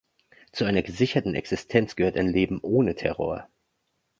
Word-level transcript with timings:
Zu 0.51 0.65
einer 0.65 0.81
gesicherten 0.81 1.35
Existenz 1.35 1.95
gehört 1.95 2.17
ein 2.17 2.25
Leben 2.27 2.57
ohne 2.63 2.95
Terror. 2.95 3.47